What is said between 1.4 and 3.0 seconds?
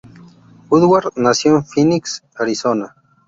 en Phoenix, Arizona.